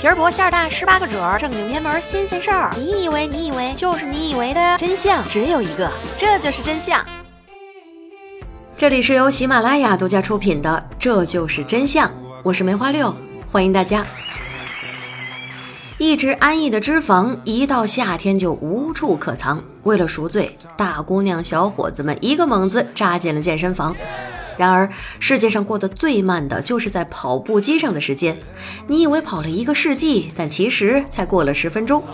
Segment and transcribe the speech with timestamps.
[0.00, 2.74] 皮儿薄馅儿大，十八个褶儿，正经偏门新鲜事儿。
[2.74, 7.04] 你以为你以为就是你以为的真相只有一个，这就是真相。
[8.78, 12.08] 这里是由喜马拉雅独家出品的《这就是真相》，
[12.42, 13.14] 我是梅花六，
[13.52, 14.06] 欢迎大家。
[15.98, 19.62] 一直安逸的脂肪，一到夏天就无处可藏。
[19.82, 23.94] 为了赎罪，大姑娘小伙子们一个猛子扎进了健身房。
[24.60, 24.86] 然而，
[25.18, 28.36] 世界上过得最慢的就是在跑步机上的时间。
[28.86, 32.04] 你以为跑了一个世纪，但其实才过了十分钟。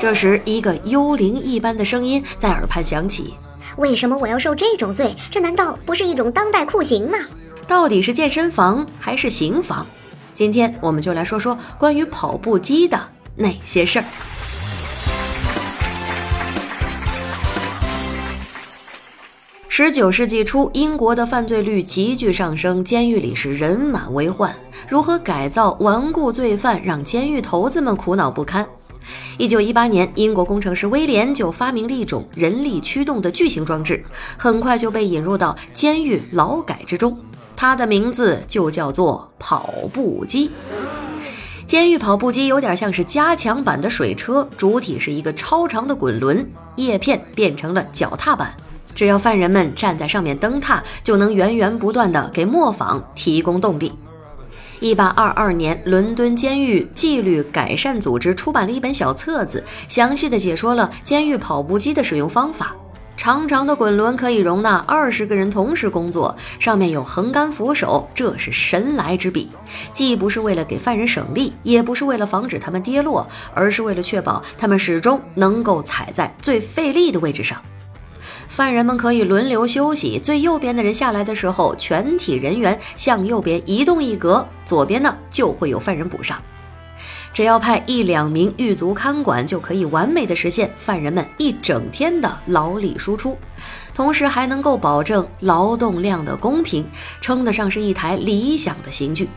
[0.00, 3.34] 这时，一个幽灵一般的声音在耳畔响起
[3.78, 5.14] ：“为什么我要受这种罪？
[5.30, 7.16] 这难道不是一种当代酷刑吗？
[7.68, 9.86] 到底是健身房还是刑房？”
[10.34, 13.00] 今天我们就来说说关于跑步机的。
[13.36, 14.04] 那些事儿？
[19.76, 24.54] 十九世纪初，英国的犯罪率急剧上升，监狱里是人满为患。
[24.88, 28.64] 如何改造顽固罪犯，让监狱头子们苦恼不堪？
[29.36, 34.00] 一九一八年，英国工程师威廉就发明了一种人力驱动的巨型装置，
[34.38, 37.18] 很快就被引入到监狱劳改之中。
[37.56, 40.52] 它的名字就叫做跑步机。
[41.66, 48.54] 监狱跑步机有点像是加强版的水车，主体是一个超长的滚轮，叶片变成了脚踏板，
[48.94, 53.92] 只要犯人们站在上面蹬踏，就能源源不断的给磨坊提供动力。
[54.80, 62.74] 一八二二年，伦敦监狱纪律改善组织出版了一本小册子，详细的解说了监狱跑步机的使用方法。
[63.16, 69.48] 长长的滚轮可以容纳二十个人同时工作，上面有横杆扶手，这是神来之笔。
[69.92, 77.56] 既不是为了给犯人省力，也不是为了防止他们跌落，而是为了确保他们始终能够踩在最费力的位置上。
[78.54, 86.40] 犯人们可以轮流休息，最右边的人下来的时候，全体人员向右边移动一格，左边呢就会有犯人补上。
[87.32, 93.36] 只要派一两名狱卒看管，就可以完美的实现犯人们一整天的劳力输出，
[93.92, 96.86] 同时还能够保证劳动量的公平，
[97.20, 99.28] 称得上是一台理想的刑具。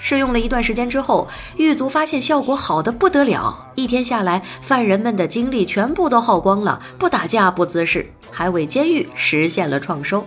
[0.00, 10.26] 试用了一段时间之后，狱卒发现效果好的不得了，一天下来，犯人们的精力全部都耗光了，不打架不滋事，还为监狱实现了创收。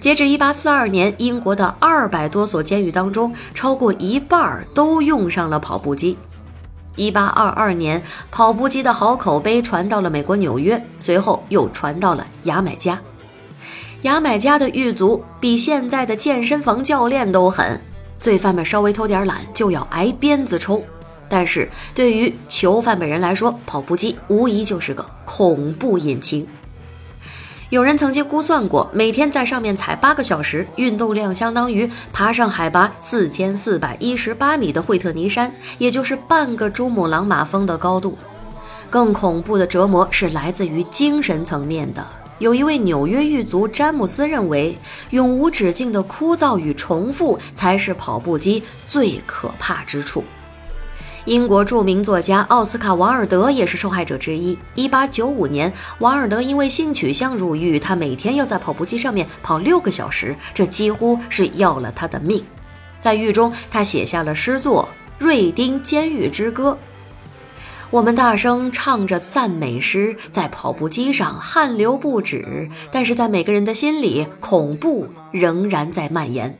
[0.00, 6.16] 截至一八四二年，英国的二百多所监狱当中，超过一半都用上了跑步机。
[6.96, 13.00] 一八二二年，跑步机的好口碑传到了美国纽约，随后又传到了牙买加。
[14.02, 17.80] 牙买加的狱卒比现在的健身房教练都狠，
[18.22, 20.82] 罪犯们稍微偷点懒就要挨鞭子抽。
[21.28, 26.46] 但是对于囚犯本人来说，跑步机无疑就是个恐怖引擎。
[27.70, 38.16] 有人曾经估算过，每天在上面踩八个小时，运动量相当于爬上海拔四千四百一十八米的惠特尼山，也就是半个珠穆朗玛峰的高度。
[38.90, 42.06] 更恐怖的折磨是来自于精神层面的。
[42.38, 44.76] 有一位纽约狱卒詹姆斯认为，
[45.10, 50.24] 永无止境的枯燥与重复才是跑步机最可怕之处。
[51.24, 54.58] 英国著名作家奥斯卡·王尔德也是受害者之一。
[54.74, 62.44] 1895年，王尔德因为性取向入狱，他每天要在跑步机上面跑六个小时，这几乎是要了他的命。
[62.98, 64.88] 在狱中，他写下了诗作
[65.24, 66.72] 《瑞丁监狱之歌》。
[67.92, 76.58] 我们大声唱着赞美诗，在跑步机上汗流不止，但是在每个人的心里，恐怖仍然在蔓延。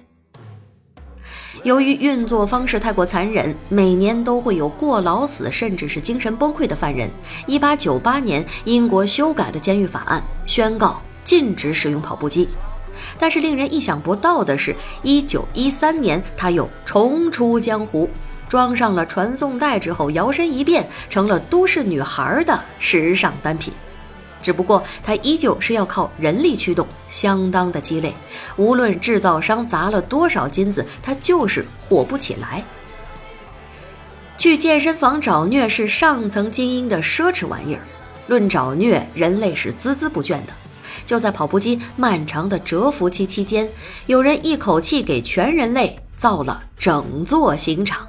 [1.63, 7.09] 由于运作方式太过残忍，每年都会有过劳死甚至是精神崩溃的犯人。
[7.47, 12.47] 一八九八年，英国修改了监狱法案，宣告禁止使用跑步机。
[13.19, 18.11] 但是令人意想不到的是，一九一三年，他又重出江湖，
[18.53, 23.73] 装上了传送带之后，摇身一变成了都市女孩的时尚单品。
[24.43, 28.15] 只不过，它依旧是要靠人力驱动，相当的鸡肋。
[28.59, 32.63] 无论制造商砸了多少金子，它就是火不起来。
[34.37, 37.81] 去健身房找虐是上层精英的奢侈玩意儿。
[38.27, 40.53] 论找虐，人类是孜孜不倦的。
[41.07, 43.67] 就在跑步机漫长的蛰伏期期间，
[44.05, 48.07] 有人一口气给全人类造了整座刑场。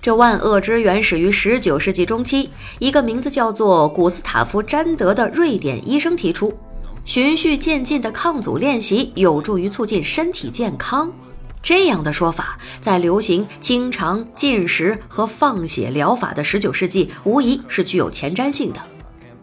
[0.00, 2.48] 这万恶之源始于十九世纪中期，
[2.78, 6.56] 一个名字叫做古斯塔夫·詹德的瑞典医生提出，
[7.04, 11.12] 循序渐进的抗阻练习有助于促进身体健康。
[11.60, 18.80] 这样的说法，在流行清肠、禁食和放血疗法的十九世纪，无疑是具有前瞻性的。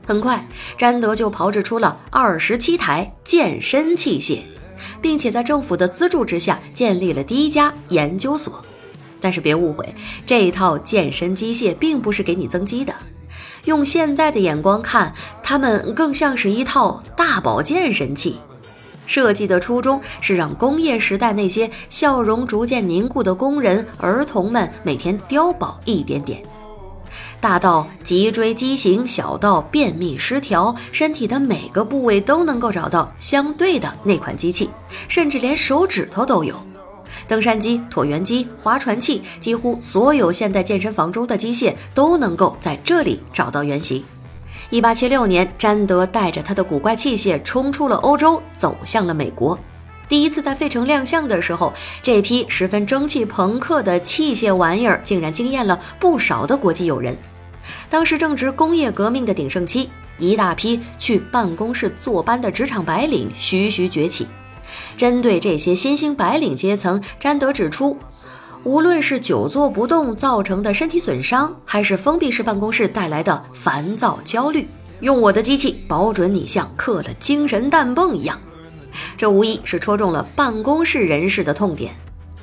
[0.08, 0.48] 很快，
[0.78, 4.40] 詹德就炮制出了二十七台健身器械，
[5.02, 8.64] 并且在政府的资助之下，建立了第一家研究所。
[9.26, 9.84] 但是别误会，
[10.24, 12.94] 这一套健身机械并不是给你增肌的。
[13.64, 15.12] 用现在的眼光看，
[15.42, 18.38] 它们更像是一套大保健神器。
[19.08, 26.44] 设计的初衷是让工业时代那些笑容逐渐凝固的工人、儿童们每天碉堡一点点。
[27.42, 34.70] 大到脊椎畸形，小到便秘失调，身体的每个部位都能够找到相对的那款机器，
[35.08, 36.56] 甚至连手指头都有。
[37.28, 44.04] 登山机、椭圆机、划船器，几乎所有现代健身房中的机械都能够在这里找到原型。
[44.70, 49.58] 一八七六年，詹德带着他的古怪器械冲出了欧洲，走向了美国。
[50.08, 57.18] 第一次在费城亮相的时候，这批十分蒸汽朋克的器械玩意儿竟然惊艳了不少的国际友人。
[57.90, 59.90] 当时正值工业革命的鼎盛期，
[60.20, 64.28] 一大批去办公室坐班的职场白领徐徐崛起。
[64.98, 67.98] 针对这些新兴白领阶层，詹德指出，
[68.64, 74.68] 无论是久坐不动造成的身体损伤，还是封闭式办公室带来的烦躁焦虑，
[75.02, 78.40] 用我的机器，保准你像嗑了精神氮泵一样。
[79.18, 81.94] 这无疑是戳中了办公室人士的痛点。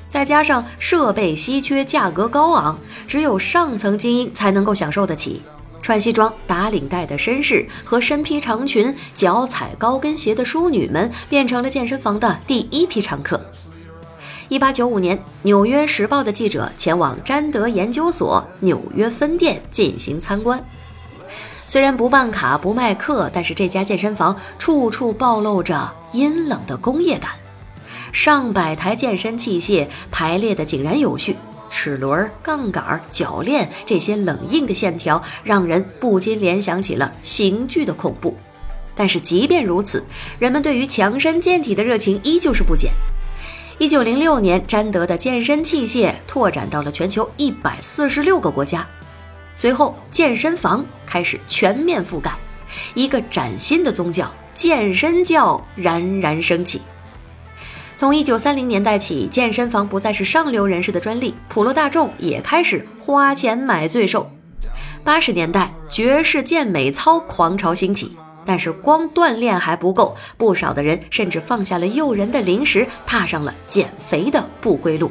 [0.07, 2.77] 再加上设备稀缺、价格高昂，
[3.07, 5.41] 只有上层精英才能够享受得起。
[5.83, 13.45] 穿西装打领带的绅士和身披长裙、脚踩高跟鞋的淑女们，变成了健身房的第一批常客。
[14.47, 20.63] 一八九五年，《纽约时报》的记者前往詹德研究所纽约分店进行参观。
[21.67, 27.31] 虽然不办卡、不卖课，但是这家健身房处处暴露着阴冷的工业感。
[28.11, 31.35] 上百台健身器械排列的井然有序。
[31.73, 38.37] 齿轮、杠杆、铰链，这些冷硬的线条让人不禁联想起了刑具的恐怖。
[38.93, 40.05] 但是即便如此，
[40.37, 42.91] 人们对于强身健体的热情依旧是不减。
[43.79, 48.87] 一九零六年，詹德的健身器械拓展到了全球一百四十六个国家。
[49.55, 52.31] 随后，健身房开始全面覆盖，
[52.93, 56.83] 一个崭新的宗教——健身教冉冉升起。
[58.03, 64.29] 从一九三零年代起，健身房不再是上流人士的专利，普罗大众也开始花钱买罪受。
[65.05, 75.09] 八十年代，爵士健美操狂潮兴起，但是光锻炼还不够，不少的人甚至放下了诱人的零食，踏上了减肥的不归路。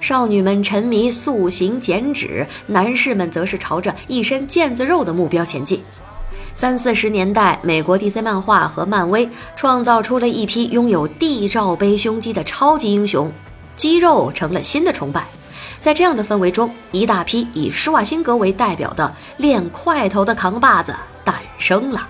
[0.00, 5.84] 少女们沉迷塑形减脂，男士们则是朝着一身腱子肉的目标前进。
[6.56, 13.30] 三四十年代，美国 DC 漫画和漫威创造出了一批拥有 D 罩杯胸肌的超级英雄，
[13.76, 15.26] 肌肉成了新的崇拜。
[15.78, 22.08] 在这样的氛围中，一大批以施瓦辛格为代表的练块头的扛把子诞生了。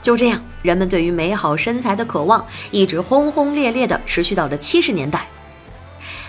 [0.00, 5.28] 就这样，人们对于美好身材的渴望一直轰轰烈烈地持续到了七十年代。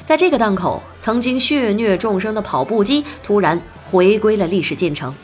[0.04, 5.16] 在这个档口，曾经血虐众生的跑步机突然回归了历史进程。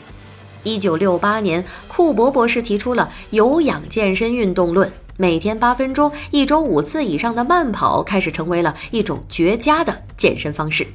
[0.64, 10.86] 一九六八年，库珀博士提出了有氧健身运动论，每天八分钟、一周五次以上的慢跑开始成为了一种绝佳的健身方式。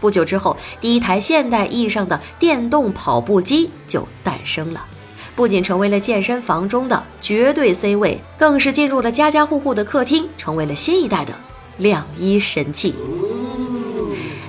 [0.00, 4.86] 不久之后，第一台现代意义上的电动跑步机就诞生了，
[5.34, 11.34] 不仅成为了健身房中的绝对 C 位，更是进入了家家户户的客厅，成为了新一代的
[11.78, 12.94] 晾衣神器。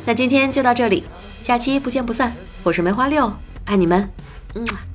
[0.05, 1.03] 那今天就到这里，
[1.41, 2.35] 下期不见不散。
[2.61, 3.31] 我是梅花六，
[3.65, 4.07] 爱你们。
[4.55, 4.88] Mwah.